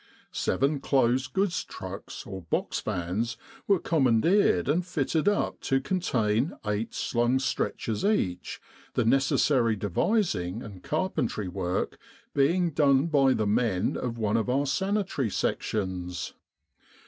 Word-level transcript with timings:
Seven 0.33 0.79
closed 0.79 1.31
goods 1.31 1.63
trucks, 1.63 2.25
or 2.25 2.41
box 2.41 2.79
vans, 2.81 3.37
were 3.67 3.77
com 3.77 4.05
mandeered 4.05 4.67
and 4.67 4.83
fitted 4.83 5.27
up 5.27 5.59
to 5.61 5.79
contain 5.79 6.53
eight 6.65 6.95
slung 6.95 7.37
stretchers 7.37 8.03
each, 8.03 8.59
the 8.95 9.05
necessary 9.05 9.75
devising 9.75 10.63
and 10.63 10.81
carpenter 10.81 11.47
work 11.51 11.99
being 12.33 12.71
done 12.71 13.05
by 13.09 13.33
the 13.33 13.45
men 13.45 13.95
of 13.95 14.17
one 14.17 14.37
of 14.37 14.49
our 14.49 14.65
Sanitary 14.65 15.29
Sections. 15.29 16.33